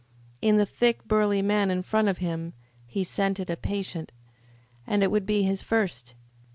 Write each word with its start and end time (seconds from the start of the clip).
In 0.41 0.57
the 0.57 0.65
thick, 0.65 1.07
burly 1.07 1.43
man 1.43 1.69
in 1.69 1.83
front 1.83 2.07
of 2.07 2.17
him 2.17 2.53
he 2.87 3.03
scented 3.03 3.51
a 3.51 3.55
patient, 3.55 4.11
and 4.87 5.03
it 5.03 5.11
would 5.11 5.27
be 5.27 5.43
his 5.43 5.61
first. 5.61 6.15